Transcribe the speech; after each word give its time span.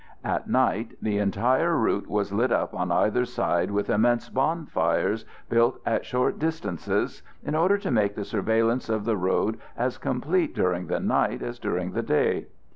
At 0.23 0.49
night, 0.49 0.95
the 0.99 1.19
entire 1.19 1.77
route 1.77 2.07
was 2.07 2.33
lit 2.33 2.51
up 2.51 2.73
on 2.73 2.91
either 2.91 3.23
side 3.23 3.69
with 3.69 3.87
immense 3.87 4.29
bonfires 4.29 5.25
built 5.47 5.79
at 5.85 6.05
short 6.05 6.39
distances 6.39 7.21
in 7.43 7.53
order 7.53 7.77
to 7.77 7.91
make 7.91 8.15
the 8.15 8.25
surveillance 8.25 8.89
of 8.89 9.05
the 9.05 9.15
road 9.15 9.59
as 9.77 9.99
complete 9.99 10.55
during 10.55 10.87
the 10.87 10.99
night 10.99 11.43
as 11.43 11.59
during 11.59 11.91
the 11.91 12.01
day. 12.01 12.47